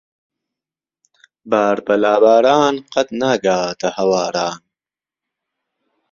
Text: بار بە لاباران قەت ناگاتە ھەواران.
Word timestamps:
بار 1.49 1.77
بە 1.85 1.95
لاباران 2.03 2.75
قەت 2.93 3.09
ناگاتە 3.21 3.89
ھەواران. 3.97 4.57